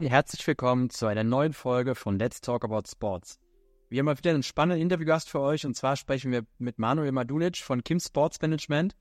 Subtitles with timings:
[0.00, 3.40] Herzlich willkommen zu einer neuen Folge von Let's Talk About Sports.
[3.88, 7.10] Wir haben mal wieder einen spannenden Interviewgast für euch und zwar sprechen wir mit Manuel
[7.10, 8.94] Madulic von Kim Sports Management.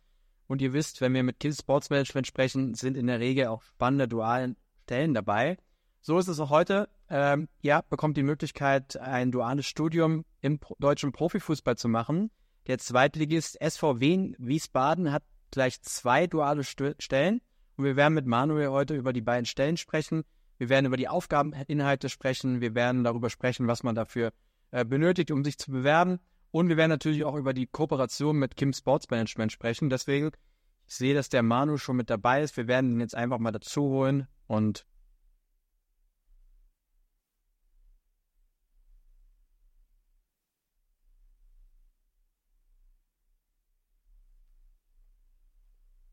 [0.48, 3.62] Und ihr wisst, wenn wir mit Kim Sports Management sprechen, sind in der Regel auch
[3.62, 5.58] spannende dualen Stellen dabei.
[6.02, 6.90] So ist es auch heute.
[7.12, 12.32] Ähm, ihr bekommt die Möglichkeit, ein duales Studium im deutschen Profifußball zu machen.
[12.66, 15.22] Der Zweitligist SVW Wiesbaden hat
[15.52, 17.42] gleich zwei duale St Stellen.
[17.76, 20.24] Und wir werden mit Manuel heute über die beiden Stellen sprechen.
[20.58, 22.62] Wir werden über die Aufgabeninhalte sprechen.
[22.62, 24.34] Wir werden darüber sprechen, was man dafür
[24.72, 26.20] äh, benötigt, um sich zu bewerben.
[26.52, 29.90] Und wir werden natürlich auch über die Kooperation mit Kim Sports Management sprechen.
[29.90, 30.32] Deswegen,
[30.88, 32.58] ich sehe, dass der Manu schon mit dabei ist.
[32.58, 34.86] Wir werden ihn jetzt einfach mal dazu holen und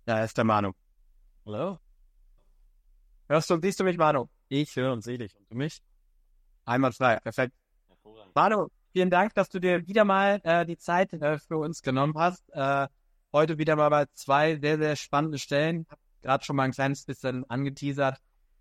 [0.06, 0.72] Ja, ist der Manu.
[1.46, 1.78] Hallo?
[3.26, 4.28] Hörst du und siehst du mich, Manu?
[4.48, 5.36] Ich höre und sehe dich.
[5.36, 5.80] Und du mich?
[6.64, 7.18] Einmal frei.
[7.20, 7.54] Perfekt.
[8.34, 12.14] Manu, vielen Dank, dass du dir wieder mal äh, die Zeit äh, für uns genommen
[12.16, 12.48] hast.
[12.52, 12.88] Äh,
[13.32, 15.86] heute wieder mal bei zwei sehr, sehr spannenden Stellen.
[15.88, 18.18] Hab gerade schon mal ein kleines bisschen angeteasert.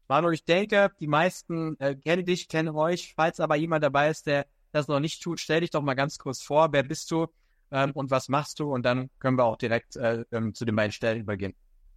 [0.07, 3.13] Manu, ich denke, die meisten äh, kennen dich, kennen euch.
[3.15, 6.17] Falls aber jemand dabei ist, der das noch nicht tut, stell dich doch mal ganz
[6.17, 6.71] kurz vor.
[6.71, 7.27] Wer bist du
[7.71, 8.71] ähm, und was machst du?
[8.71, 11.55] Und dann können wir auch direkt äh, ähm, zu den beiden Stellen übergehen.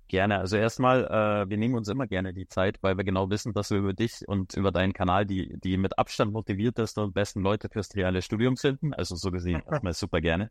[0.08, 0.38] Gerne.
[0.38, 3.70] Also erstmal, äh, wir nehmen uns immer gerne die Zeit, weil wir genau wissen, dass
[3.70, 7.68] wir über dich und über deinen Kanal die, die mit Abstand motiviertesten und besten Leute
[7.68, 8.94] fürs reale Studium finden.
[8.94, 10.50] Also so gesehen erstmal super gerne.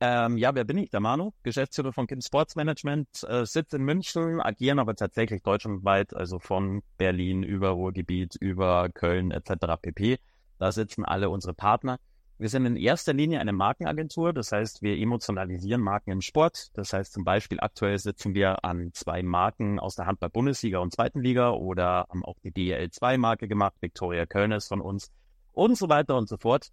[0.00, 0.90] Ähm, ja, wer bin ich?
[0.90, 6.14] Der Manu, Geschäftsführer von Kind Sports Management, äh, sitze in München, agieren aber tatsächlich deutschlandweit,
[6.14, 9.76] also von Berlin über Ruhrgebiet, über Köln etc.
[9.82, 10.18] pp.
[10.58, 11.98] Da sitzen alle unsere Partner.
[12.40, 16.68] Wir sind in erster Linie eine Markenagentur, das heißt, wir emotionalisieren Marken im Sport.
[16.74, 21.20] Das heißt zum Beispiel, aktuell sitzen wir an zwei Marken aus der Handball-Bundesliga und zweiten
[21.20, 25.10] Liga oder haben auch die DL2-Marke gemacht, Victoria Köln ist von uns
[25.52, 26.68] und so weiter und so fort.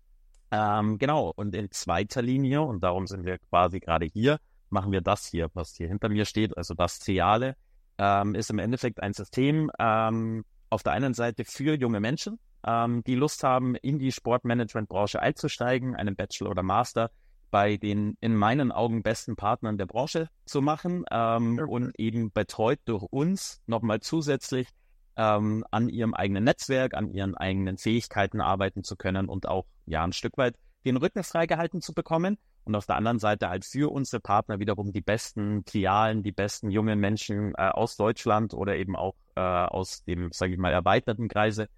[0.52, 4.38] Ähm, genau, und in zweiter Linie, und darum sind wir quasi gerade hier,
[4.70, 7.56] machen wir das hier, was hier hinter mir steht, also das Ciale,
[7.98, 13.04] ähm, ist im Endeffekt ein System ähm, auf der einen Seite für junge Menschen, ähm,
[13.04, 17.12] die Lust haben, in die Sportmanagement-Branche einzusteigen, einen Bachelor oder Master
[17.52, 21.72] bei den in meinen Augen besten Partnern der Branche zu machen ähm, okay.
[21.72, 24.68] und eben betreut durch uns nochmal zusätzlich
[25.16, 30.04] ähm, an ihrem eigenen Netzwerk, an ihren eigenen Fähigkeiten arbeiten zu können und auch ja
[30.04, 30.56] ein Stück weit
[30.86, 32.38] den Rücken freigehalten zu bekommen.
[32.66, 36.72] Und auf der anderen Seite halt für unsere Partner wiederum die besten Filialen, die besten
[36.72, 41.28] jungen Menschen äh, aus Deutschland oder eben auch äh, aus dem, sage ich mal, erweiterten
[41.28, 41.70] Kreise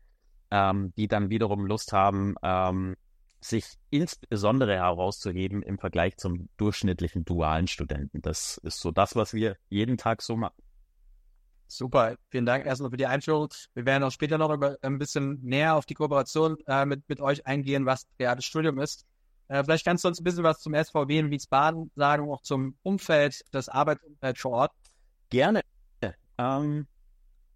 [0.52, 2.96] ähm, die dann wiederum Lust haben, ähm,
[3.40, 8.22] sich insbesondere herauszuheben im Vergleich zum durchschnittlichen dualen Studenten.
[8.22, 10.62] Das ist so das, was wir jeden Tag so machen.
[11.68, 13.50] Super, vielen Dank erstmal für die Einführung.
[13.74, 17.20] Wir werden auch später noch über, ein bisschen näher auf die Kooperation äh, mit, mit
[17.20, 19.06] euch eingehen, was reales Studium ist.
[19.50, 22.78] Äh, vielleicht kannst du uns ein bisschen was zum SVW in Wiesbaden sagen, auch zum
[22.84, 24.72] Umfeld, das Arbeitsumfeld vor Ort.
[25.30, 25.62] Gerne.
[26.38, 26.88] Ähm,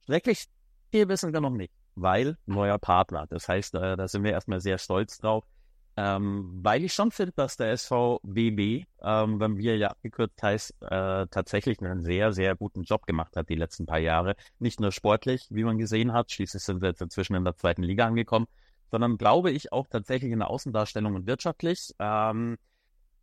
[0.06, 0.46] schrecklich
[0.92, 3.28] viel wissen wir noch nicht weil neuer Partner.
[3.30, 5.46] Das heißt, äh, da sind wir erstmal sehr stolz drauf.
[5.98, 11.28] Ähm, weil ich schon finde, dass der SVWB, ähm, wenn wir ja abgekürzt heißt, äh,
[11.30, 14.36] tatsächlich einen sehr, sehr guten Job gemacht hat die letzten paar Jahre.
[14.58, 17.84] Nicht nur sportlich, wie man gesehen hat, schließlich sind wir jetzt inzwischen in der zweiten
[17.84, 18.48] Liga angekommen,
[18.90, 21.92] sondern glaube ich auch tatsächlich in der Außendarstellung und wirtschaftlich.
[22.00, 22.58] Ähm,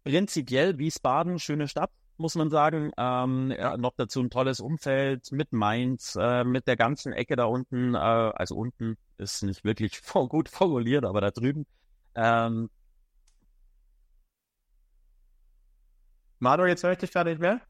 [0.05, 2.93] prinzipiell Wiesbaden, schöne Stadt, muss man sagen.
[2.97, 7.45] Ähm, ja, noch dazu ein tolles Umfeld mit Mainz, äh, mit der ganzen Ecke da
[7.45, 7.95] unten.
[7.95, 11.67] Äh, also unten ist nicht wirklich gut formuliert, aber da drüben.
[12.15, 12.71] Ähm,
[16.41, 17.61] Manu, jetzt höre ich dich gerade nicht mehr.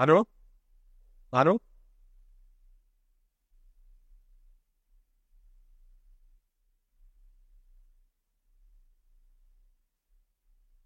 [0.00, 0.24] Hallo?
[1.32, 1.60] Hallo?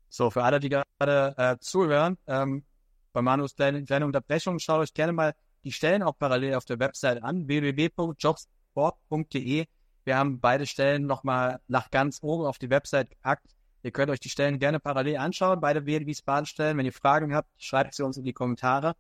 [0.09, 2.65] So, für alle, die gerade äh, zuhören, ähm,
[3.13, 7.23] bei Manus kleine, Unterbrechung, schaut euch gerne mal die Stellen auch parallel auf der Website
[7.23, 9.67] an, www.jobsport.de.
[10.05, 13.55] Wir haben beide Stellen nochmal nach ganz oben auf die Website gepackt.
[13.85, 16.77] Ihr könnt euch die Stellen gerne parallel anschauen, beide WL Wiesbaden.
[16.77, 18.97] Wenn ihr Fragen habt, schreibt sie uns in die Kommentare.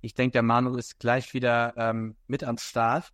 [0.00, 3.12] Ich denke, der Manu ist gleich wieder ähm, mit am Start.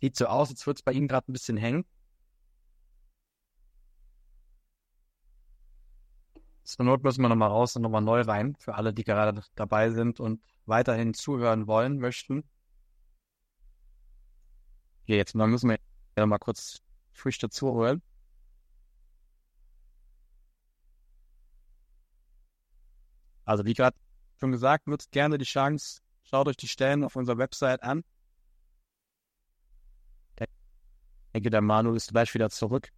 [0.00, 1.84] Sieht so aus, als würde es bei Ihnen gerade ein bisschen hängen.
[6.64, 9.90] Zur Not müssen wir nochmal raus und nochmal neu rein, für alle, die gerade dabei
[9.90, 12.42] sind und weiterhin zuhören wollen, möchten.
[15.02, 15.78] Okay, jetzt müssen wir
[16.16, 16.80] ja mal kurz
[17.12, 18.02] frisch dazu holen.
[23.44, 23.96] Also wie gerade
[24.40, 28.02] schon gesagt, nutzt gerne die Chance, schaut euch die Stellen auf unserer Website an.
[30.40, 30.46] Ich
[31.34, 32.90] denke, der Manu ist gleich wieder zurück.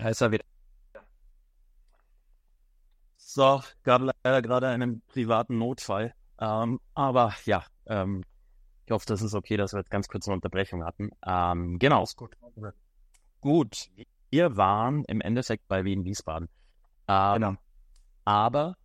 [0.00, 0.44] Da ist er wieder.
[3.18, 6.14] So, gab leider gerade einen privaten Notfall.
[6.40, 8.24] Ähm, aber ja, ähm,
[8.86, 11.10] ich hoffe, das ist okay, dass wir jetzt ganz kurz eine Unterbrechung hatten.
[11.24, 12.06] Ähm, genau.
[12.16, 12.34] Gut.
[13.42, 13.90] Gut.
[14.30, 16.48] Wir waren im Endeffekt bei Wien Wiesbaden.
[17.06, 17.54] Ähm, genau.
[18.24, 18.76] Aber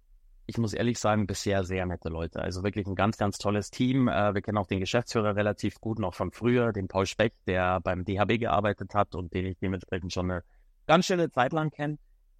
[0.47, 2.41] ich muss ehrlich sagen, bisher sehr nette Leute.
[2.41, 4.09] Also wirklich ein ganz, ganz tolles Team.
[4.09, 7.79] Äh, wir kennen auch den Geschäftsführer relativ gut noch von früher, den Paul Speck, der
[7.79, 10.43] beim DHB gearbeitet hat und den ich dementsprechend schon eine
[10.87, 11.97] ganz schöne Zeit lang kenne.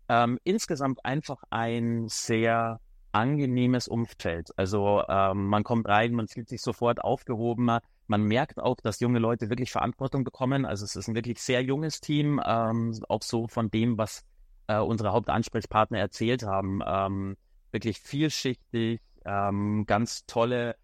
[0.08, 2.80] Ähm, insgesamt einfach ein sehr
[3.12, 4.50] angenehmes Umfeld.
[4.58, 7.80] Also ähm, man kommt rein, man fühlt sich sofort aufgehoben.
[8.08, 10.66] Man merkt auch, dass junge Leute wirklich Verantwortung bekommen.
[10.66, 14.24] Also es ist ein wirklich sehr junges Team, ähm, auch so von dem, was
[14.68, 16.82] äh, unsere Hauptansprechpartner erzählt haben.
[16.86, 17.38] Ähm,
[17.72, 20.76] wirklich vielschichtig, ähm, ganz tolle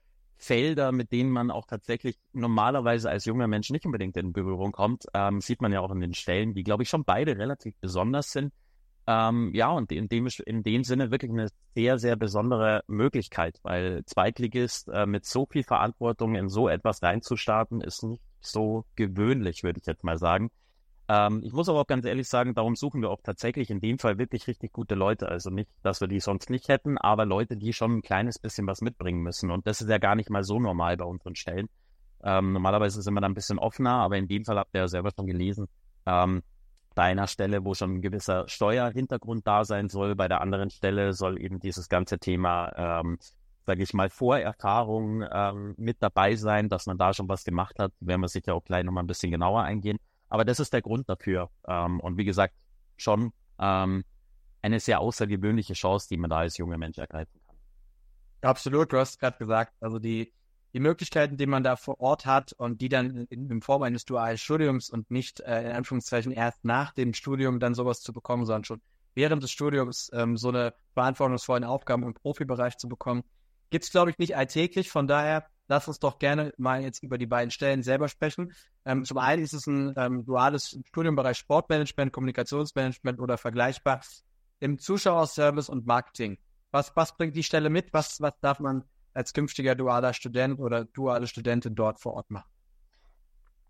[0.42, 5.06] Felder, mit denen man auch tatsächlich normalerweise als junger Mensch nicht unbedingt in Berührung kommt.
[5.14, 8.32] Ähm, sieht man ja auch in den Stellen, die, glaube ich, schon beide relativ besonders
[8.32, 8.52] sind.
[9.06, 14.04] Ähm, ja, und in dem, in dem Sinne wirklich eine sehr, sehr besondere Möglichkeit, weil
[14.06, 19.80] Zweitligist äh, mit so viel Verantwortung in so etwas reinzustarten, ist nicht so gewöhnlich, würde
[19.80, 20.50] ich jetzt mal sagen.
[21.14, 24.00] Ähm, ich muss aber auch ganz ehrlich sagen, darum suchen wir auch tatsächlich in dem
[24.00, 25.28] Fall wirklich richtig gute Leute.
[25.28, 28.66] Also nicht, dass wir die sonst nicht hätten, aber Leute, die schon ein kleines bisschen
[28.66, 29.52] was mitbringen müssen.
[29.52, 31.68] Und das ist ja gar nicht mal so normal bei unseren Stellen.
[32.24, 34.88] Ähm, normalerweise sind wir da ein bisschen offener, aber in dem Fall habt ihr ja
[34.88, 35.68] selber schon gelesen.
[36.06, 36.44] Ähm,
[36.96, 41.12] bei einer Stelle, wo schon ein gewisser Steuerhintergrund da sein soll, bei der anderen Stelle
[41.12, 43.18] soll eben dieses ganze Thema, ähm,
[43.66, 47.92] sage ich mal, Vorerfahrung ähm, mit dabei sein, dass man da schon was gemacht hat.
[48.00, 49.98] Werden wir sicher auch gleich nochmal ein bisschen genauer eingehen.
[50.32, 51.50] Aber das ist der Grund dafür.
[51.68, 52.56] Ähm, und wie gesagt,
[52.98, 54.04] schon ähm,
[54.62, 57.56] eine sehr außergewöhnliche Chance, die man da als junger Mensch ergreifen kann.
[58.42, 60.34] Absolut, du hast gerade gesagt, also die
[60.74, 64.06] die Möglichkeiten, die man da vor Ort hat und die dann in, in Form eines
[64.06, 68.46] dualen Studiums und nicht äh, in Anführungszeichen erst nach dem Studium dann sowas zu bekommen,
[68.46, 68.82] sondern schon
[69.14, 73.24] während des Studiums ähm, so eine verantwortungsvollen Aufgaben im Profibereich zu bekommen,
[73.70, 74.90] gibt es, glaube ich, nicht alltäglich.
[74.90, 78.52] Von daher, lass uns doch gerne mal jetzt über die beiden Stellen selber sprechen.
[78.84, 84.02] Ähm, zum einen ist es ein ähm, duales Studiumbereich Sportmanagement, Kommunikationsmanagement oder vergleichbar
[84.60, 86.38] im Zuschauerservice und Marketing.
[86.72, 87.94] Was, was bringt die Stelle mit?
[87.94, 88.84] Was, was darf man
[89.14, 92.52] als künftiger dualer Student oder duale Studentin dort vor Ort machen?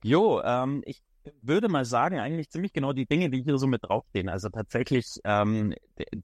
[0.04, 1.04] Jo, ähm, ich
[1.44, 4.28] würde mal sagen, eigentlich ziemlich genau die Dinge, die hier so mit draufstehen.
[4.28, 5.76] Also tatsächlich, ähm,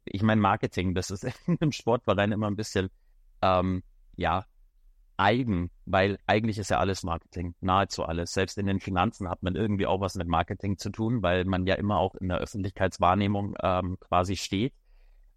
[0.06, 1.24] ich meine, Marketing, das ist
[1.60, 2.90] im Sportverein immer ein bisschen,
[3.44, 3.84] ähm,
[4.16, 4.44] ja,
[5.18, 8.32] eigen, weil eigentlich ist ja alles Marketing, nahezu alles.
[8.32, 11.66] Selbst in den Finanzen hat man irgendwie auch was mit Marketing zu tun, weil man
[11.66, 14.74] ja immer auch in der Öffentlichkeitswahrnehmung ähm, quasi steht.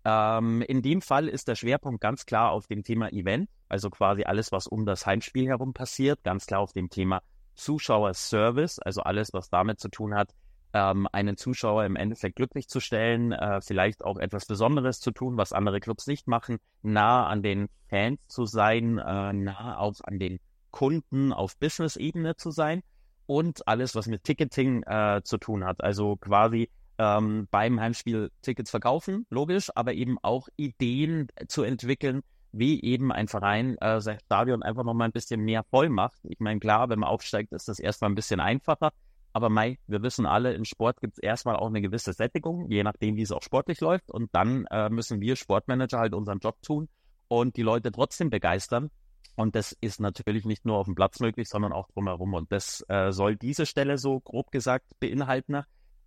[0.05, 4.25] Ähm, in dem Fall ist der Schwerpunkt ganz klar auf dem Thema Event, also quasi
[4.25, 7.23] alles, was um das Heimspiel herum passiert, ganz klar auf dem Thema
[7.55, 10.31] Zuschauerservice, also alles, was damit zu tun hat,
[10.73, 15.37] ähm, einen Zuschauer im Endeffekt glücklich zu stellen, äh, vielleicht auch etwas Besonderes zu tun,
[15.37, 20.19] was andere Clubs nicht machen, nah an den Fans zu sein, äh, nah auch an
[20.19, 20.39] den
[20.71, 22.83] Kunden auf Business-Ebene zu sein
[23.27, 28.71] und alles, was mit Ticketing äh, zu tun hat, also quasi ähm, beim Heimspiel Tickets
[28.71, 32.23] verkaufen, logisch, aber eben auch Ideen zu entwickeln,
[32.53, 36.19] wie eben ein Verein äh, sein Stadion einfach nochmal ein bisschen mehr voll macht.
[36.25, 38.91] Ich meine, klar, wenn man aufsteigt, ist das erstmal ein bisschen einfacher.
[39.33, 42.83] Aber Mai, wir wissen alle, im Sport gibt es erstmal auch eine gewisse Sättigung, je
[42.83, 44.11] nachdem, wie es auch sportlich läuft.
[44.11, 46.89] Und dann äh, müssen wir Sportmanager halt unseren Job tun
[47.29, 48.91] und die Leute trotzdem begeistern.
[49.37, 52.35] Und das ist natürlich nicht nur auf dem Platz möglich, sondern auch drumherum.
[52.35, 55.63] Und das äh, soll diese Stelle so grob gesagt beinhalten.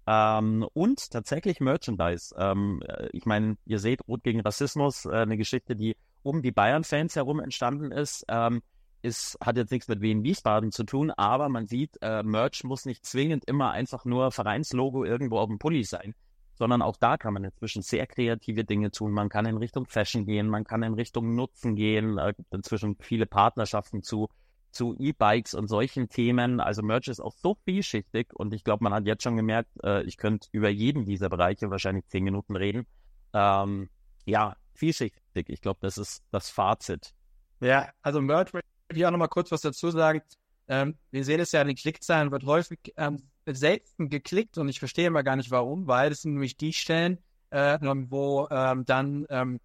[0.05, 2.35] Ähm, und tatsächlich Merchandise.
[2.37, 6.51] Ähm, äh, ich meine, ihr seht Rot gegen Rassismus, äh, eine Geschichte, die um die
[6.51, 8.25] Bayern-Fans herum entstanden ist.
[8.27, 8.61] Ähm,
[9.03, 12.85] ist, hat jetzt nichts mit Wien Wiesbaden zu tun, aber man sieht, äh, Merch muss
[12.85, 16.15] nicht zwingend immer einfach nur Vereinslogo irgendwo auf dem Pulli sein,
[16.55, 19.11] sondern auch da kann man inzwischen sehr kreative Dinge tun.
[19.11, 22.95] Man kann in Richtung Fashion gehen, man kann in Richtung Nutzen gehen, äh, gibt inzwischen
[22.99, 24.29] viele Partnerschaften zu
[24.73, 26.59] zu E-Bikes und solchen Themen.
[26.59, 30.03] Also Merch ist auch so vielschichtig und ich glaube, man hat jetzt schon gemerkt, äh,
[30.03, 32.87] ich könnte über jeden dieser Bereiche wahrscheinlich zehn Minuten reden.
[33.33, 33.89] Ähm,
[34.25, 35.49] ja, vielschichtig.
[35.49, 37.13] Ich glaube, das ist das Fazit.
[37.59, 38.51] Ja, also Merch
[38.99, 40.21] ich auch nochmal kurz was dazu sagen.
[40.67, 45.07] Ähm, wir sehen es ja, die Klickzahlen wird häufig ähm, selten geklickt und ich verstehe
[45.07, 47.17] immer gar nicht warum, weil das sind nämlich die Stellen,
[47.49, 49.59] äh, wo ähm, dann ähm,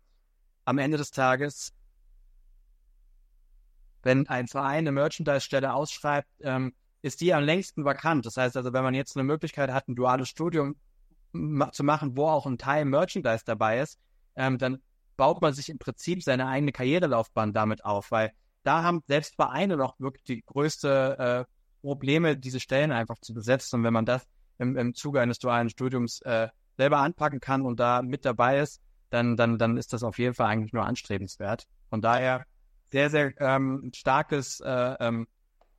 [0.65, 1.73] am Ende des Tages,
[4.03, 8.27] wenn ein Verein eine Merchandise-Stelle ausschreibt, ähm, ist die am längsten vakant.
[8.27, 10.77] Das heißt also, wenn man jetzt eine Möglichkeit hat, ein duales Studium
[11.33, 13.99] ma zu machen, wo auch ein Teil Merchandise dabei ist,
[14.35, 14.83] ähm, dann
[15.17, 19.77] baut man sich im Prinzip seine eigene Karrierelaufbahn damit auf, weil da haben selbst Vereine
[19.77, 23.77] noch wirklich die größte äh, Probleme, diese Stellen einfach zu besetzen.
[23.77, 24.27] Und wenn man das
[24.59, 28.81] im, im Zuge eines dualen Studiums äh, selber anpacken kann und da mit dabei ist,
[29.11, 31.67] dann, dann, dann ist das auf jeden Fall eigentlich nur anstrebenswert.
[31.89, 32.45] Von daher
[32.91, 35.27] sehr, sehr ähm, starkes äh, ähm,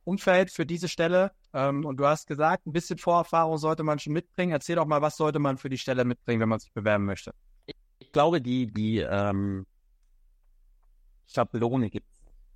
[0.04, 1.32] Umfeld für diese Stelle.
[1.52, 4.52] Ähm, und du hast gesagt, ein bisschen Vorerfahrung sollte man schon mitbringen.
[4.52, 7.32] Erzähl doch mal, was sollte man für die Stelle mitbringen, wenn man sich bewerben möchte?
[7.98, 9.66] Ich, glaube, die, die ähm,
[11.26, 12.09] Schablone gibt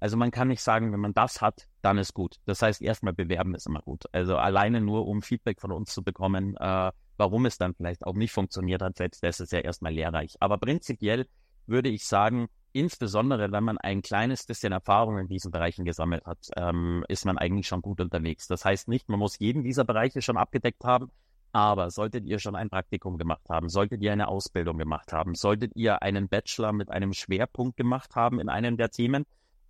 [0.04, 2.37] also man kann nicht sagen, wenn man das hat, dann ist gut.
[2.44, 4.04] Das heißt, erstmal bewerben ist immer gut.
[4.12, 8.12] Also alleine nur, um Feedback von uns zu bekommen, äh, warum es dann vielleicht auch
[8.12, 10.37] nicht funktioniert hat, selbst das ist ja erstmal lehrreich.
[10.40, 11.26] Aber prinzipiell
[11.64, 16.50] würde ich sagen, insbesondere wenn man ein kleines bisschen Erfahrung in diesen Bereichen gesammelt hat,
[16.54, 18.46] ähm, ist man eigentlich schon gut unterwegs.
[18.46, 21.11] Das heißt nicht, man muss jeden dieser Bereiche schon abgedeckt haben,
[21.52, 25.75] aber solltet ihr schon ein Praktikum gemacht haben, solltet ihr eine Ausbildung gemacht haben, solltet
[25.76, 29.25] ihr einen Bachelor mit einem Schwerpunkt gemacht haben in einem der Themen,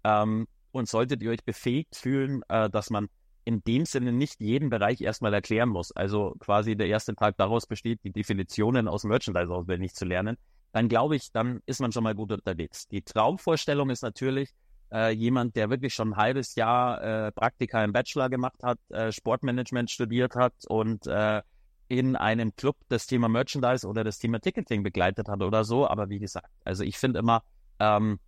[0.05, 3.09] ähm, und solltet ihr euch befähigt fühlen, äh, dass man
[3.45, 5.93] in dem Sinne nicht jeden Bereich erstmal erklären muss.
[5.93, 10.37] Also quasi der erste Tag daraus besteht, die Definitionen aus Merchandise auswendig zu lernen.
[10.73, 12.89] Dann glaube ich, dann ist man schon mal gut unterwegs.
[12.89, 14.51] Die Traumvorstellung ist natürlich
[14.93, 19.13] äh, jemand, der wirklich schon ein halbes Jahr äh, Praktika im Bachelor gemacht hat, äh,
[19.13, 21.43] Sportmanagement studiert hat und äh,
[21.89, 25.87] in einem Club das Thema Merchandise oder das Thema Ticketing begleitet hat oder so.
[25.87, 27.43] Aber wie gesagt, also ich finde immer,
[27.79, 28.19] ähm,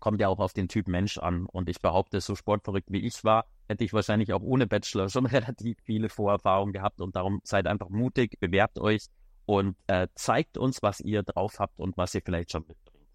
[0.00, 1.46] kommt ja auch auf den Typ Mensch an.
[1.46, 5.26] Und ich behaupte, so sportverrückt wie ich war, hätte ich wahrscheinlich auch ohne Bachelor schon
[5.26, 7.00] relativ viele Vorerfahrungen gehabt.
[7.00, 9.06] Und darum seid einfach mutig, bewerbt euch
[9.46, 13.06] und äh, zeigt uns, was ihr drauf habt und was ihr vielleicht schon mitbringt.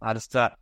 [0.00, 0.56] Alles klar.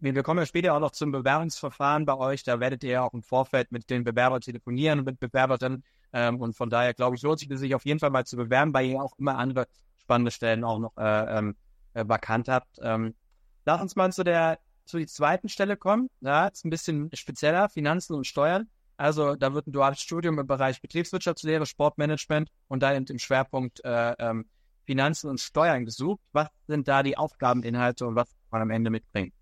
[0.00, 2.44] Wir kommen ja später auch noch zum Bewerbungsverfahren bei euch.
[2.44, 5.82] Da werdet ihr ja auch im Vorfeld mit den Bewerbern telefonieren und mit Bewerberinnen.
[6.12, 8.72] Ähm, und von daher, glaube ich, lohnt sich sich auf jeden Fall mal zu bewerben,
[8.72, 11.56] weil ihr auch immer andere spannende Stellen auch noch äh, ähm,
[11.94, 12.78] äh, vakant habt.
[12.80, 13.14] Ähm,
[13.66, 14.58] lass uns mal zu der
[14.88, 16.08] zu der zweiten Stelle kommen.
[16.20, 18.68] Ja, ist ein bisschen spezieller, Finanzen und Steuern.
[18.96, 24.14] Also da wird ein duales Studium im Bereich Betriebswirtschaftslehre, Sportmanagement und dann im Schwerpunkt äh,
[24.18, 24.46] ähm,
[24.86, 26.20] Finanzen und Steuern gesucht.
[26.32, 29.32] Was sind da die Aufgabeninhalte und was kann man am Ende mitbringen?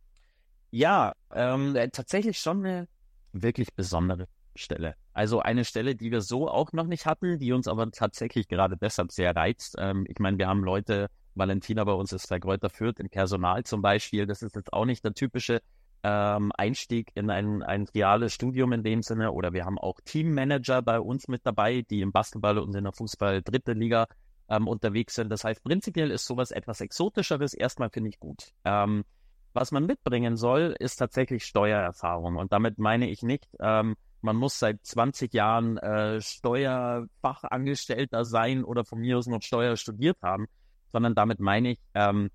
[0.71, 2.89] Ja, ähm, äh, tatsächlich schon eine
[3.33, 4.27] wirklich besondere
[4.57, 4.95] Stelle.
[5.13, 8.77] Also eine Stelle, die wir so auch noch nicht hatten, die uns aber tatsächlich gerade
[8.77, 9.77] deshalb sehr reizt.
[9.79, 13.65] Ähm, ich meine, wir haben Leute Valentina bei uns ist bei Kräuter Fürth im Personal
[13.65, 14.27] zum Beispiel.
[14.27, 15.61] Das ist jetzt auch nicht der typische
[16.03, 19.33] ähm, Einstieg in ein, ein reales Studium in dem Sinne.
[19.33, 22.93] Oder wir haben auch Teammanager bei uns mit dabei, die im Basketball und in der
[22.93, 24.07] Fußball dritte Liga
[24.49, 25.31] ähm, unterwegs sind.
[25.31, 27.55] Das heißt, prinzipiell ist sowas etwas Exotischeres.
[27.55, 28.53] Erstmal finde ich gut.
[28.65, 29.05] Ähm,
[29.53, 32.37] was man mitbringen soll, ist tatsächlich Steuererfahrung.
[32.37, 38.85] Und damit meine ich nicht, ähm, man muss seit 20 Jahren äh, Steuerfachangestellter sein oder
[38.85, 40.47] von mir aus noch Steuer studiert haben,
[40.93, 42.31] sondern damit meine ich, ähm,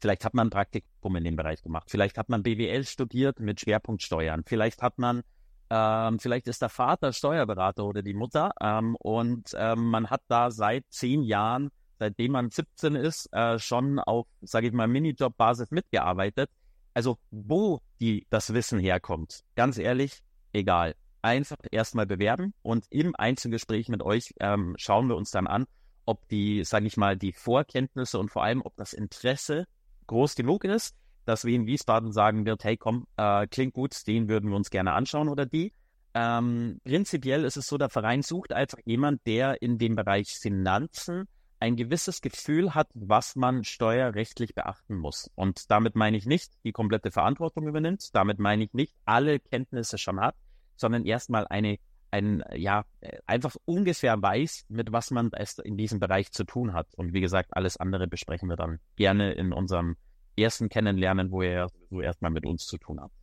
[0.00, 3.60] vielleicht hat man ein Praktikum in dem Bereich gemacht, vielleicht hat man BWL studiert mit
[3.60, 5.22] Schwerpunkt Steuern, vielleicht hat man,
[5.70, 10.50] ähm, vielleicht ist der Vater Steuerberater oder die Mutter ähm, und ähm, man hat da
[10.50, 16.50] seit zehn Jahren, seitdem man 17 ist, äh, schon auf, sage ich mal, Minijob-Basis mitgearbeitet.
[16.92, 20.94] Also wo die das Wissen herkommt, ganz ehrlich, egal.
[21.22, 25.66] Einfach erstmal bewerben und im Einzelgespräch mit euch ähm, schauen wir uns dann an,
[26.04, 29.66] ob die, sage ich mal, die Vorkenntnisse und vor allem, ob das Interesse
[30.06, 34.28] groß genug ist, dass wir in Wiesbaden sagen wird, hey komm, äh, klingt gut, den
[34.28, 35.72] würden wir uns gerne anschauen oder die.
[36.14, 41.26] Ähm, prinzipiell ist es so, der Verein sucht einfach jemand, der in dem Bereich Finanzen
[41.58, 45.30] ein gewisses Gefühl hat, was man steuerrechtlich beachten muss.
[45.34, 49.98] Und damit meine ich nicht, die komplette Verantwortung übernimmt, damit meine ich nicht, alle Kenntnisse
[49.98, 50.36] schon hat,
[50.76, 51.78] sondern erstmal eine
[52.14, 52.84] ein, ja,
[53.26, 56.86] einfach ungefähr weiß, mit was man es in diesem Bereich zu tun hat.
[56.94, 59.96] Und wie gesagt, alles andere besprechen wir dann gerne in unserem
[60.36, 63.14] ersten Kennenlernen, wo ihr so erstmal mit uns zu tun habt.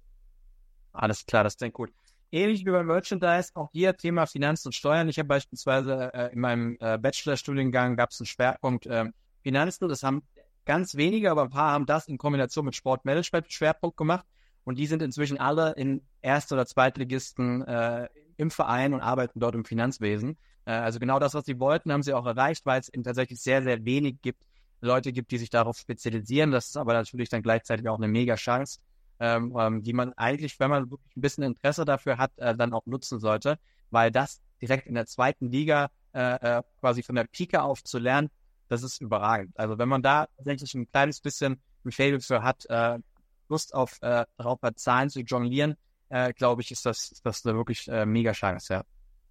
[0.91, 1.91] Alles klar, das klingt gut.
[2.33, 5.09] Ähnlich wie beim Merchandise, auch hier Thema Finanzen und Steuern.
[5.09, 9.05] Ich habe beispielsweise äh, in meinem äh, Bachelorstudiengang gab es einen Schwerpunkt äh,
[9.41, 9.89] Finanzen.
[9.89, 10.23] Das haben
[10.65, 14.25] ganz wenige, aber ein paar haben das in Kombination mit Sportmanagement Schwerpunkt gemacht.
[14.63, 18.07] Und die sind inzwischen alle in Erst- oder Zweitligisten äh,
[18.41, 20.37] im Verein und arbeiten dort im Finanzwesen.
[20.65, 23.61] Äh, also genau das, was sie wollten, haben sie auch erreicht, weil es tatsächlich sehr,
[23.61, 24.43] sehr wenig gibt,
[24.81, 26.51] Leute gibt, die sich darauf spezialisieren.
[26.51, 28.79] Das ist aber natürlich dann gleichzeitig auch eine mega Chance,
[29.19, 32.73] ähm, ähm, die man eigentlich, wenn man wirklich ein bisschen Interesse dafür hat, äh, dann
[32.73, 33.59] auch nutzen sollte,
[33.91, 37.99] weil das direkt in der zweiten Liga äh, äh, quasi von der Pike auf zu
[37.99, 38.29] lernen,
[38.69, 39.57] das ist überragend.
[39.57, 42.97] Also wenn man da tatsächlich ein kleines bisschen ein Fable für hat, äh,
[43.49, 45.75] Lust auf äh, darauf hat, Zahlen zu jonglieren,
[46.11, 48.83] äh, glaube ich, ist das, das eine wirklich äh, mega Chance, ja.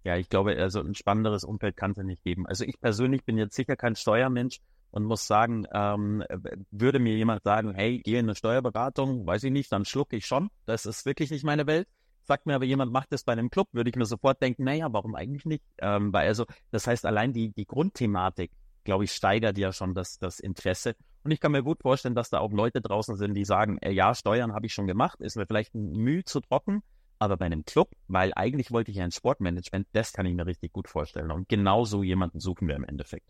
[0.03, 2.47] Ja, ich glaube, also ein spannenderes Umfeld kann es nicht geben.
[2.47, 4.59] Also ich persönlich bin jetzt sicher kein Steuermensch
[4.89, 6.23] und muss sagen, ähm,
[6.71, 10.25] würde mir jemand sagen, hey, geh in eine Steuerberatung, weiß ich nicht, dann schlucke ich
[10.25, 10.49] schon.
[10.65, 11.87] Das ist wirklich nicht meine Welt.
[12.23, 14.87] Sagt mir aber jemand, macht das bei einem Club, würde ich mir sofort denken, naja,
[14.91, 15.63] warum eigentlich nicht?
[15.79, 18.51] Ähm, weil also, das heißt, allein die, die Grundthematik,
[18.83, 20.95] glaube ich, steigert ja schon das, das Interesse.
[21.23, 23.91] Und ich kann mir gut vorstellen, dass da auch Leute draußen sind, die sagen, äh,
[23.91, 26.81] ja, Steuern habe ich schon gemacht, ist mir vielleicht ein Mühe zu trocken,
[27.19, 30.47] aber bei einem Club, weil eigentlich wollte ich ja ein Sportmanagement, das kann ich mir
[30.47, 31.29] richtig gut vorstellen.
[31.29, 33.29] Und genau so jemanden suchen wir im Endeffekt.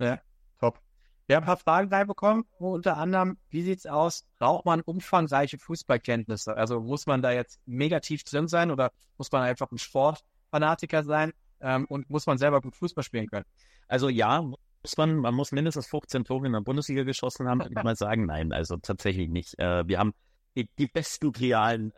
[0.00, 0.20] Ja,
[0.58, 0.80] top.
[1.26, 4.24] Wir haben ein paar Fragen reinbekommen, unter anderem, wie sieht's aus?
[4.40, 6.56] Braucht man umfangreiche Fußballkenntnisse?
[6.56, 11.32] Also muss man da jetzt negativ drin sein oder muss man einfach ein Sportfanatiker sein
[11.60, 13.46] ähm, und muss man selber gut Fußball spielen können?
[13.86, 14.44] Also ja,
[14.82, 17.96] muss man, man muss mindestens 15 Tore in der Bundesliga geschossen haben, würde ich mal
[17.96, 18.26] sagen.
[18.26, 19.58] Nein, also tatsächlich nicht.
[19.58, 20.14] Äh, wir haben
[20.56, 21.94] die, die besten Trialen, äh,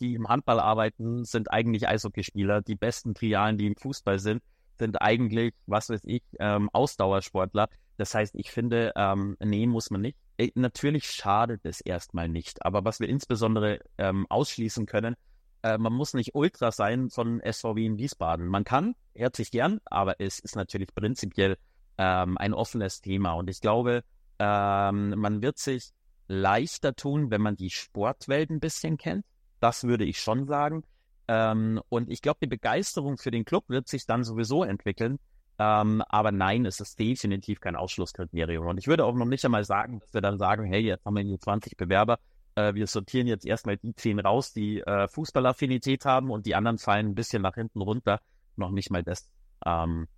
[0.00, 2.62] die im Handball arbeiten, sind eigentlich Eishockeyspieler.
[2.62, 4.42] Die besten Trialen, die im Fußball sind,
[4.78, 7.68] sind eigentlich, was weiß ich, ähm, Ausdauersportler.
[7.96, 10.18] Das heißt, ich finde, ähm, nee, muss man nicht.
[10.36, 12.64] Äh, natürlich schadet es erstmal nicht.
[12.64, 15.16] Aber was wir insbesondere ähm, ausschließen können,
[15.62, 18.46] äh, man muss nicht Ultra sein von SVW in Wiesbaden.
[18.46, 21.56] Man kann, herzlich gern, aber es ist natürlich prinzipiell
[21.98, 23.32] ähm, ein offenes Thema.
[23.32, 24.02] Und ich glaube,
[24.38, 25.92] ähm, man wird sich
[26.28, 29.24] leichter tun, wenn man die Sportwelt ein bisschen kennt.
[29.60, 30.82] Das würde ich schon sagen.
[31.28, 35.18] Ähm, und ich glaube, die Begeisterung für den Club wird sich dann sowieso entwickeln.
[35.58, 38.66] Ähm, aber nein, es ist definitiv kein Ausschlusskriterium.
[38.66, 41.16] Und ich würde auch noch nicht einmal sagen, dass wir dann sagen, hey, jetzt haben
[41.16, 42.18] wir hier 20 Bewerber.
[42.54, 46.78] Äh, wir sortieren jetzt erstmal die 10 raus, die äh, Fußballaffinität haben und die anderen
[46.78, 48.20] fallen ein bisschen nach hinten runter.
[48.56, 49.30] Noch nicht mal das.
[49.64, 50.08] Ähm,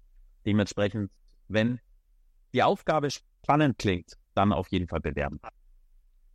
[0.45, 1.13] dementsprechend
[1.49, 1.81] wenn
[2.53, 5.41] die Aufgabe spannend klingt, dann auf jeden Fall bewerben.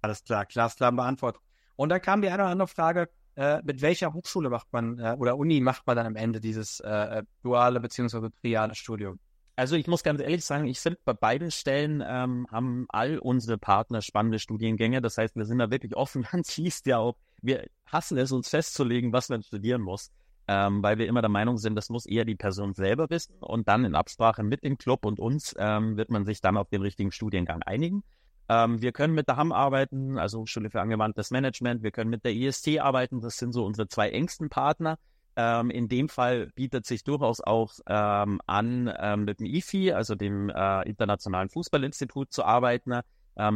[0.02, 1.42] Alles klar, klar beantwortet.
[1.76, 5.16] Und dann kam die eine oder andere Frage, äh, mit welcher Hochschule macht man äh,
[5.18, 8.30] oder Uni macht man dann am Ende dieses äh, duale bzw.
[8.42, 9.20] triale Studium?
[9.56, 13.58] Also ich muss ganz ehrlich sagen, ich finde bei beiden Stellen ähm, haben all unsere
[13.58, 15.02] Partner spannende Studiengänge.
[15.02, 16.28] Das heißt, wir sind da wirklich offen.
[16.32, 20.12] Man siehst ja auch, wir hassen es, uns festzulegen, was man studieren muss
[20.48, 23.68] ähm, weil wir immer der Meinung sind, das muss eher die Person selber wissen und
[23.68, 26.82] dann in Absprache mit dem Club und uns ähm, wird man sich dann auf den
[26.82, 28.04] richtigen Studiengang einigen.
[28.50, 32.26] Ähm, wir können mit der HAM arbeiten, also Hochschule für angewandtes Management, wir können mit
[32.26, 34.98] der IST arbeiten, das sind so unsere zwei engsten Partner.
[35.36, 40.14] Ähm, in dem Fall bietet sich durchaus auch ähm, an, ähm, mit dem IFI, also
[40.16, 43.00] dem äh, Internationalen Fußballinstitut, zu arbeiten,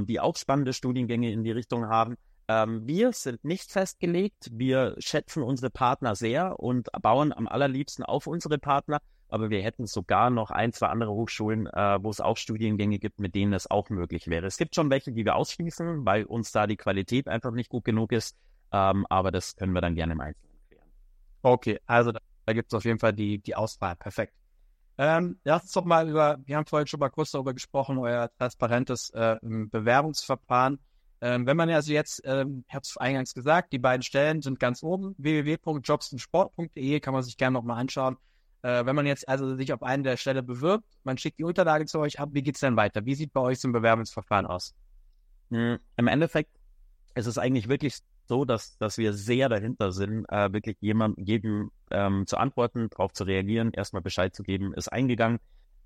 [0.05, 2.15] die auch spannende Studiengänge in die Richtung haben.
[2.47, 4.49] Ähm, wir sind nicht festgelegt.
[4.51, 8.99] Wir schätzen unsere Partner sehr und bauen am allerliebsten auf unsere Partner.
[9.29, 13.19] Aber wir hätten sogar noch ein, zwei andere Hochschulen, äh, wo es auch Studiengänge gibt,
[13.19, 14.45] mit denen es auch möglich wäre.
[14.45, 17.83] Es gibt schon welche, die wir ausschließen, weil uns da die Qualität einfach nicht gut
[17.83, 18.37] genug ist.
[18.71, 20.87] Ähm, aber das können wir dann gerne im Einzelnen klären.
[21.41, 23.97] Okay, also da, da gibt es auf jeden Fall die, die Auswahl.
[23.97, 24.33] Perfekt.
[24.97, 28.31] Ähm, lass uns doch mal über, wir haben vorhin schon mal kurz darüber gesprochen, euer
[28.37, 30.79] transparentes äh, Bewerbungsverfahren.
[31.21, 34.59] Ähm, wenn man also jetzt, ähm, ich habe es eingangs gesagt, die beiden Stellen sind
[34.59, 38.17] ganz oben, www.jobsandsport.de, kann man sich gerne nochmal anschauen.
[38.61, 41.85] Äh, wenn man jetzt also sich auf eine der Stelle bewirbt, man schickt die Unterlage
[41.85, 43.05] zu euch ab, wie geht's denn weiter?
[43.05, 44.75] Wie sieht bei euch so ein Bewerbungsverfahren aus?
[45.49, 46.51] Hm, Im Endeffekt
[47.15, 51.71] ist es eigentlich wirklich so, dass, dass wir sehr dahinter sind, äh, wirklich jemand, jedem
[51.91, 55.39] ähm, zu antworten, darauf zu reagieren, erstmal Bescheid zu geben, ist eingegangen.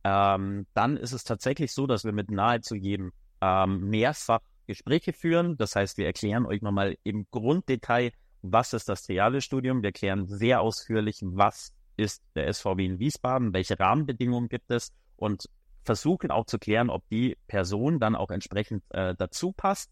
[0.03, 5.57] Ähm, dann ist es tatsächlich so, dass wir mit nahezu jedem ähm, mehrfach Gespräche führen.
[5.57, 9.81] Das heißt, wir erklären euch nochmal im Grunddetail, was ist das Triale-Studium.
[9.81, 15.45] Wir erklären sehr ausführlich, was ist der SVW in Wiesbaden, welche Rahmenbedingungen gibt es und
[15.83, 19.91] versuchen auch zu klären, ob die Person dann auch entsprechend äh, dazu passt.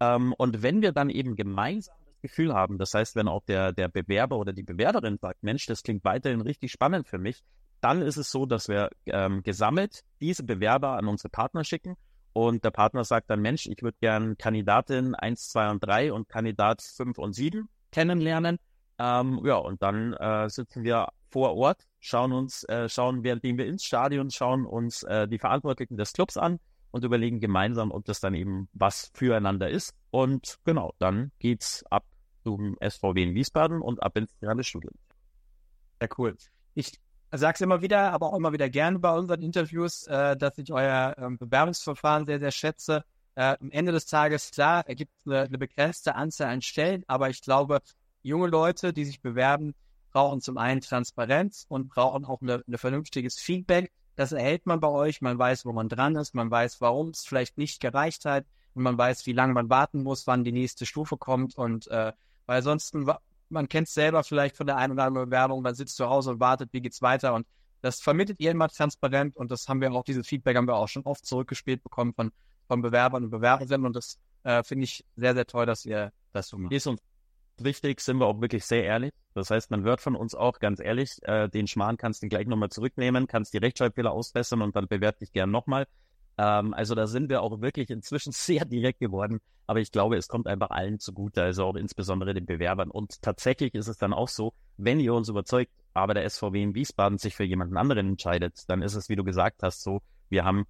[0.00, 3.72] Ähm, und wenn wir dann eben gemeinsam das Gefühl haben, das heißt, wenn auch der,
[3.72, 7.42] der Bewerber oder die Bewerberin sagt, Mensch, das klingt weiterhin richtig spannend für mich,
[7.80, 11.96] dann ist es so, dass wir ähm, gesammelt diese Bewerber an unsere Partner schicken
[12.32, 16.28] und der Partner sagt dann, Mensch, ich würde gern Kandidatin 1, 2 und 3 und
[16.28, 18.58] Kandidat 5 und 7 kennenlernen.
[18.98, 23.66] Ähm, ja, und dann äh, sitzen wir vor Ort, schauen uns, äh, schauen, währenddem wir
[23.66, 26.58] ins Stadion schauen, uns äh, die Verantwortlichen des Clubs an
[26.90, 29.94] und überlegen gemeinsam, ob das dann eben was füreinander ist.
[30.10, 32.04] Und genau, dann geht's ab
[32.44, 34.94] zum SVW in Wiesbaden und ab ins reale Studium.
[36.00, 36.36] Sehr cool.
[36.74, 36.92] Ich
[37.40, 40.72] sage es immer wieder, aber auch immer wieder gerne bei unseren Interviews, äh, dass ich
[40.72, 43.04] euer ähm, Bewerbungsverfahren sehr, sehr schätze.
[43.34, 47.40] Äh, am Ende des Tages, klar, ergibt eine, eine begrenzte Anzahl an Stellen, aber ich
[47.40, 47.80] glaube,
[48.22, 49.74] junge Leute, die sich bewerben,
[50.12, 53.90] brauchen zum einen Transparenz und brauchen auch ein vernünftiges Feedback.
[54.14, 55.22] Das erhält man bei euch.
[55.22, 56.34] Man weiß, wo man dran ist.
[56.34, 58.44] Man weiß, warum es vielleicht nicht gereicht hat.
[58.74, 61.56] Und man weiß, wie lange man warten muss, wann die nächste Stufe kommt.
[61.56, 62.12] Und äh,
[62.46, 63.06] weil ansonsten
[63.52, 66.32] man kennt es selber vielleicht von der einen oder anderen Bewerbung, man sitzt zu Hause
[66.32, 67.46] und wartet, wie geht's weiter und
[67.82, 70.88] das vermittelt ihr immer transparent und das haben wir auch, dieses Feedback haben wir auch
[70.88, 72.30] schon oft zurückgespielt bekommen von,
[72.68, 76.48] von Bewerbern und Bewerberinnen und das äh, finde ich sehr, sehr toll, dass ihr das
[76.48, 76.72] so macht.
[76.72, 77.00] Ist uns
[77.58, 79.12] wichtig, sind wir auch wirklich sehr ehrlich.
[79.34, 82.46] Das heißt, man hört von uns auch ganz ehrlich, äh, den Schmarrn kannst du gleich
[82.46, 85.86] nochmal zurücknehmen, kannst die Rechtschreibfehler ausbessern und dann bewerte dich gern nochmal.
[86.42, 89.40] Ähm, also da sind wir auch wirklich inzwischen sehr direkt geworden.
[89.66, 92.90] Aber ich glaube, es kommt einfach allen zugute, also auch insbesondere den Bewerbern.
[92.90, 96.74] Und tatsächlich ist es dann auch so, wenn ihr uns überzeugt, aber der SVW in
[96.74, 100.44] Wiesbaden sich für jemanden anderen entscheidet, dann ist es, wie du gesagt hast, so, wir
[100.44, 100.66] haben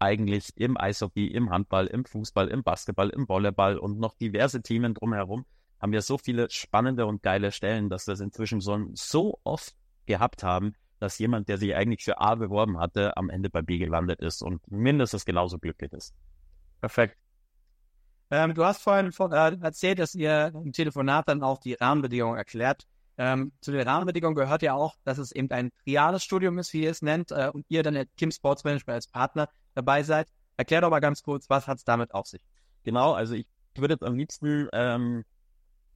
[0.00, 4.94] eigentlich im Eishockey, im Handball, im Fußball, im Basketball, im Volleyball und noch diverse Themen
[4.94, 5.44] drumherum,
[5.80, 9.76] haben wir so viele spannende und geile Stellen, dass wir es inzwischen so, so oft
[10.06, 13.78] gehabt haben, dass jemand, der sich eigentlich für A beworben hatte, am Ende bei B
[13.78, 16.14] gelandet ist und mindestens genauso glücklich ist.
[16.80, 17.18] Perfekt.
[18.30, 22.38] Ähm, du hast vorhin von, äh, erzählt, dass ihr im Telefonat dann auch die Rahmenbedingungen
[22.38, 22.84] erklärt.
[23.18, 26.84] Ähm, zu den Rahmenbedingungen gehört ja auch, dass es eben ein triales Studium ist, wie
[26.84, 30.28] ihr es nennt, äh, und ihr dann at Kim Sports Management als Partner dabei seid.
[30.56, 32.42] Erklär doch mal ganz kurz, was hat es damit auf sich?
[32.84, 35.24] Genau, also ich würde jetzt am liebsten ähm,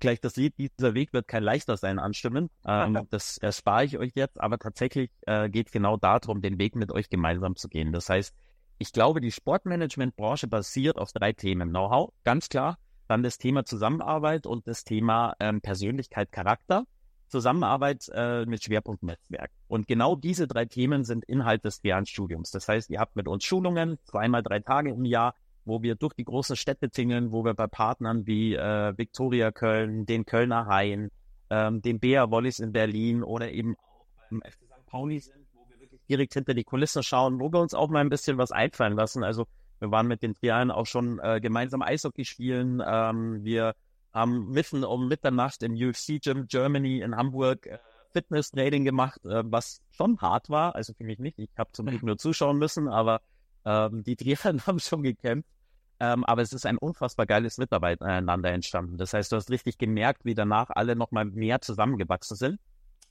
[0.01, 2.51] gleich das Lied, dieser Weg wird kein leichter sein, anstimmen.
[2.67, 6.93] Ähm, das erspare ich euch jetzt, aber tatsächlich äh, geht genau darum, den Weg mit
[6.93, 7.93] euch gemeinsam zu gehen.
[7.93, 8.35] Das heißt,
[8.79, 11.71] ich glaube, die Sportmanagement-Branche basiert auf drei Themen.
[11.71, 12.79] Know-how, ganz klar.
[13.09, 16.85] Dann das Thema Zusammenarbeit und das Thema ähm, Persönlichkeit, Charakter.
[17.29, 19.51] Zusammenarbeit äh, mit Schwerpunkt Netzwerk.
[19.67, 22.51] Und genau diese drei Themen sind Inhalt des dualen Studiums.
[22.51, 25.35] Das heißt, ihr habt mit uns Schulungen, zweimal drei Tage im Jahr,
[25.67, 30.07] wo wir durch die großen Städte tingeln, wo wir bei Partnern wie äh, Viktoria Köln,
[30.07, 31.11] den Kölner Hain,
[31.51, 34.87] ähm, den Bea Wollis in Berlin oder eben auch beim FC St.
[34.87, 38.01] Pauli sind, wo wir wirklich direkt hinter die Kulissen schauen, wo wir uns auch mal
[38.01, 39.25] ein bisschen was einfallen lassen.
[39.25, 39.47] Also
[39.81, 42.83] wir waren mit den Trialen auch schon äh, gemeinsam Eishockey spielen.
[42.87, 43.75] Ähm, wir
[44.13, 47.79] haben mitten um Mitternacht im UFC Gym Germany in Hamburg äh,
[48.13, 50.75] Fitness-Training gemacht, äh, was schon hart war.
[50.75, 51.39] Also für mich nicht.
[51.39, 53.21] Ich habe zum Glück nur zuschauen müssen, aber
[53.67, 55.51] ähm, die Trialen haben schon gekämpft.
[55.99, 58.99] Ähm, aber es ist ein unfassbar geiles Miteinander entstanden.
[58.99, 62.61] Das heißt, du hast richtig gemerkt, wie danach alle nochmal mehr zusammengewachsen sind.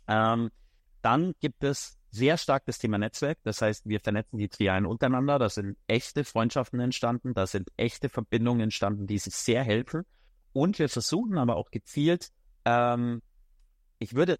[0.08, 0.52] Ähm,
[1.02, 3.40] dann gibt es sehr stark das Thema Netzwerk.
[3.44, 5.38] Das heißt, wir vernetzen die Trialen untereinander.
[5.40, 7.34] Da sind echte Freundschaften entstanden.
[7.34, 10.04] Da sind echte Verbindungen entstanden, die sich sehr helfen.
[10.54, 12.30] Und wir versuchen aber auch gezielt,
[12.64, 13.22] ähm,
[14.00, 14.38] ich würde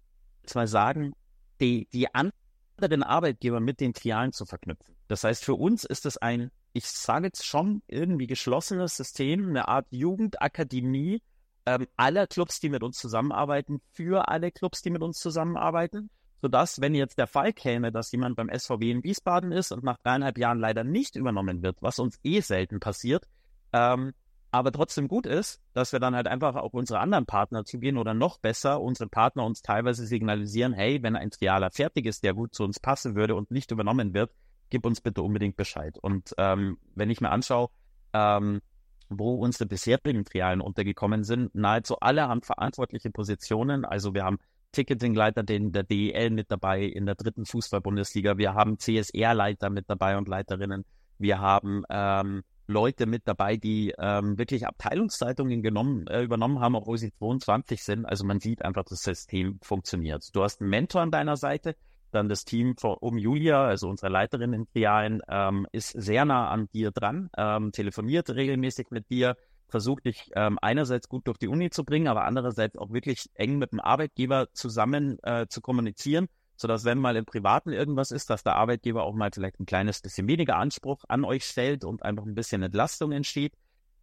[0.54, 1.12] mal sagen,
[1.60, 4.94] die, die anderen Arbeitgeber mit den Trialen zu verknüpfen.
[5.08, 9.66] Das heißt, für uns ist es ein ich sage jetzt schon irgendwie geschlossenes System, eine
[9.66, 11.22] Art Jugendakademie
[11.64, 16.10] ähm, aller Clubs, die mit uns zusammenarbeiten, für alle Clubs, die mit uns zusammenarbeiten,
[16.42, 19.96] sodass, wenn jetzt der Fall käme, dass jemand beim SVW in Wiesbaden ist und nach
[20.02, 23.24] dreieinhalb Jahren leider nicht übernommen wird, was uns eh selten passiert,
[23.72, 24.12] ähm,
[24.50, 28.12] aber trotzdem gut ist, dass wir dann halt einfach auf unsere anderen Partner zugehen oder
[28.12, 32.54] noch besser unsere Partner uns teilweise signalisieren, hey, wenn ein Trialer fertig ist, der gut
[32.54, 34.30] zu uns passen würde und nicht übernommen wird,
[34.70, 35.98] gib uns bitte unbedingt Bescheid.
[36.00, 37.68] Und ähm, wenn ich mir anschaue,
[38.12, 38.60] ähm,
[39.08, 43.84] wo unsere bisherigen Trialen untergekommen sind, nahezu alle haben verantwortliche Positionen.
[43.84, 44.38] Also wir haben
[44.72, 48.36] Ticketingleiter den der DEL mit dabei in der dritten Fußball-Bundesliga.
[48.36, 50.84] Wir haben CSR-Leiter mit dabei und Leiterinnen.
[51.18, 56.98] Wir haben ähm, Leute mit dabei, die ähm, wirklich Abteilungszeitungen genommen, äh, übernommen haben, obwohl
[56.98, 58.04] sie 22 sind.
[58.04, 60.28] Also man sieht einfach, das System funktioniert.
[60.34, 61.76] Du hast einen Mentor an deiner Seite,
[62.16, 66.68] dann das Team um Julia, also unsere Leiterin in Trialen, ähm, ist sehr nah an
[66.72, 69.36] dir dran, ähm, telefoniert regelmäßig mit dir,
[69.68, 73.58] versucht dich ähm, einerseits gut durch die Uni zu bringen, aber andererseits auch wirklich eng
[73.58, 78.42] mit dem Arbeitgeber zusammen äh, zu kommunizieren, sodass wenn mal im Privaten irgendwas ist, dass
[78.42, 82.24] der Arbeitgeber auch mal vielleicht ein kleines bisschen weniger Anspruch an euch stellt und einfach
[82.24, 83.52] ein bisschen Entlastung entsteht.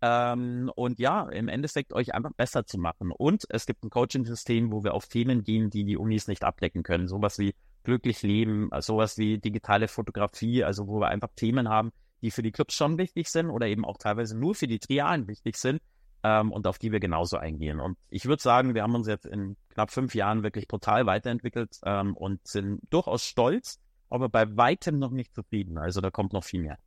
[0.02, 3.12] Ähm, und ja, im Endeffekt euch einfach besser zu machen.
[3.12, 6.84] Und es gibt ein Coaching-System, wo wir auf Themen gehen, die die Unis nicht abdecken
[6.84, 7.08] können.
[7.08, 11.92] Sowas wie glücklich leben, also sowas wie digitale Fotografie, also wo wir einfach Themen haben,
[12.22, 15.28] die für die Clubs schon wichtig sind oder eben auch teilweise nur für die Trialen
[15.28, 15.82] wichtig sind
[16.24, 17.80] ähm, und auf die wir genauso eingehen.
[17.80, 21.80] Und ich würde sagen, wir haben uns jetzt in knapp fünf Jahren wirklich total weiterentwickelt
[21.86, 25.78] ähm, und sind durchaus stolz, aber bei weitem noch nicht zufrieden.
[25.78, 26.78] Also da kommt noch viel mehr.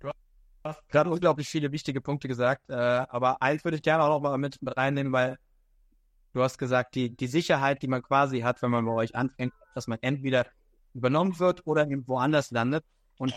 [0.00, 0.10] Du
[0.64, 4.20] hast gerade unglaublich viele wichtige Punkte gesagt, äh, aber eins würde ich gerne auch noch
[4.20, 5.38] mal mit, reinnehmen, weil
[6.36, 9.54] Du hast gesagt, die, die Sicherheit, die man quasi hat, wenn man bei euch anfängt,
[9.76, 10.46] dass man entweder
[10.94, 12.84] übernommen wird oder irgendwo anders landet.
[13.18, 13.34] Und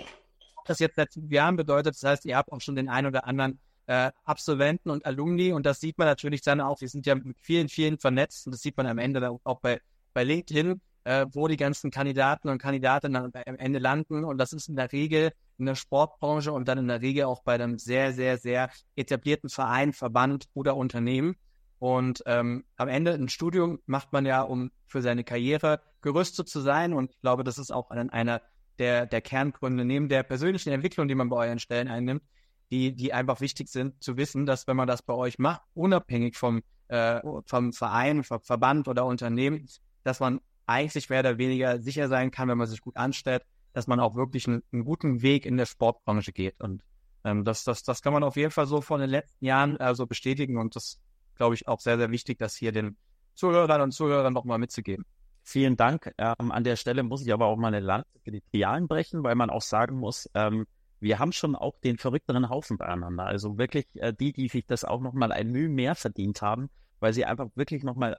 [0.65, 3.25] das jetzt seit fünf Jahren bedeutet, das heißt, ihr habt auch schon den einen oder
[3.25, 7.15] anderen äh, Absolventen und Alumni und das sieht man natürlich dann auch, wir sind ja
[7.15, 9.81] mit vielen, vielen vernetzt und das sieht man am Ende auch bei,
[10.13, 14.69] bei LinkedIn, äh, wo die ganzen Kandidaten und Kandidatinnen am Ende landen und das ist
[14.69, 18.13] in der Regel in der Sportbranche und dann in der Regel auch bei einem sehr,
[18.13, 21.35] sehr, sehr etablierten Verein, Verband oder Unternehmen.
[21.79, 26.59] Und ähm, am Ende ein Studium macht man ja, um für seine Karriere gerüstet zu
[26.59, 26.93] sein.
[26.93, 28.41] Und ich glaube, das ist auch ein, einer
[28.79, 32.23] der, der Kerngründe neben der persönlichen Entwicklung, die man bei euren Stellen einnimmt,
[32.71, 36.37] die, die einfach wichtig sind zu wissen, dass wenn man das bei euch macht, unabhängig
[36.37, 39.67] vom, äh, vom Verein, vom Verband oder Unternehmen,
[40.03, 43.87] dass man eigentlich mehr oder weniger sicher sein kann, wenn man sich gut anstellt, dass
[43.87, 46.59] man auch wirklich einen, einen guten Weg in der Sportbranche geht.
[46.61, 46.83] Und
[47.23, 49.95] ähm, das, das, das kann man auf jeden Fall so von den letzten Jahren äh,
[49.95, 50.57] so bestätigen.
[50.57, 50.99] Und das
[51.39, 52.97] glaube ich auch sehr, sehr wichtig, das hier den
[53.33, 55.05] Zuhörern und Zuhörern nochmal mitzugeben.
[55.43, 56.13] Vielen Dank.
[56.17, 59.23] Ähm, an der Stelle muss ich aber auch mal eine Lanze für die Trialen brechen,
[59.23, 60.67] weil man auch sagen muss, ähm,
[60.99, 63.25] wir haben schon auch den verrückteren Haufen beieinander.
[63.25, 67.13] Also wirklich äh, die, die sich das auch nochmal ein Mühe mehr verdient haben, weil
[67.13, 68.17] sie einfach wirklich nochmal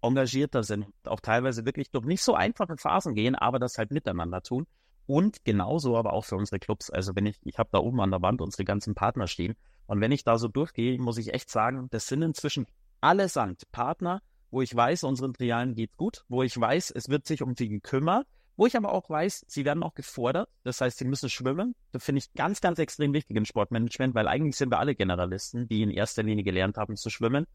[0.00, 4.40] engagierter sind, auch teilweise wirklich durch nicht so einfache Phasen gehen, aber das halt miteinander
[4.42, 4.66] tun.
[5.06, 6.88] Und genauso aber auch für unsere Clubs.
[6.88, 9.56] Also wenn ich, ich habe da oben an der Wand unsere ganzen Partner stehen.
[9.90, 12.68] Und wenn ich da so durchgehe, muss ich echt sagen, das sind inzwischen
[13.00, 14.22] allesamt Partner,
[14.52, 17.68] wo ich weiß, unseren Trialen geht gut, wo ich weiß, es wird sich um sie
[17.68, 18.24] gekümmert,
[18.56, 20.48] wo ich aber auch weiß, sie werden auch gefordert.
[20.62, 21.74] Das heißt, sie müssen schwimmen.
[21.90, 25.66] Das finde ich ganz, ganz extrem wichtig im Sportmanagement, weil eigentlich sind wir alle Generalisten,
[25.66, 27.48] die in erster Linie gelernt haben zu schwimmen.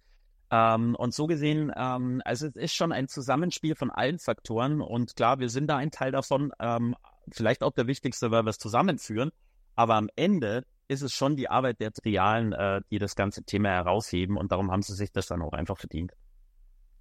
[0.52, 5.16] Ähm, und so gesehen, ähm, also es ist schon ein Zusammenspiel von allen Faktoren und
[5.16, 6.98] klar, wir sind da ein Teil davon, ähm,
[7.32, 9.32] vielleicht auch der wichtigste, weil wir es zusammenführen,
[9.78, 13.70] aber am Ende ist es schon die Arbeit der Trialen, äh, die das ganze Thema
[13.70, 16.12] herausheben und darum haben sie sich das dann auch einfach verdient.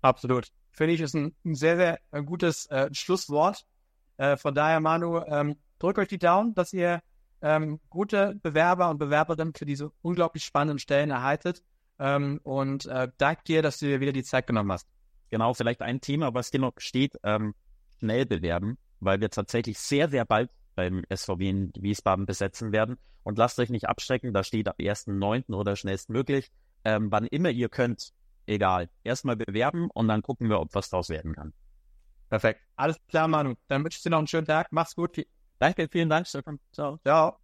[0.02, 0.48] Absolut.
[0.72, 3.64] Finde ich, ist ein, ein sehr, sehr äh, gutes äh, Schlusswort.
[4.16, 7.00] Äh, von daher, Manu, ähm, drückt euch die Daumen, dass ihr
[7.40, 11.62] ähm, gute Bewerber und Bewerberinnen für diese unglaublich spannenden Stellen erhaltet.
[11.98, 14.88] Ähm, und äh, danke dir, dass du dir wieder die Zeit genommen hast.
[15.30, 17.54] Genau, vielleicht ein Thema, was dir noch steht, ähm,
[17.98, 22.98] schnell bewerben, weil wir tatsächlich sehr, sehr bald beim SVW in Wiesbaden besetzen werden.
[23.22, 25.54] Und lasst euch nicht abschrecken, da steht ab 1.9.
[25.54, 26.50] oder schnellstmöglich.
[26.84, 28.12] Ähm, wann immer ihr könnt,
[28.46, 28.90] egal.
[29.02, 31.54] Erstmal bewerben und dann gucken wir, ob was daraus werden kann.
[32.28, 32.60] Perfekt.
[32.76, 33.54] Alles klar, Manu.
[33.68, 34.68] Dann wünsche ich dir noch einen schönen Tag.
[34.70, 35.24] Mach's gut.
[35.58, 36.58] Danke, vielen Dank, Stefan.
[36.72, 36.98] Ciao.
[37.04, 37.43] Ciao.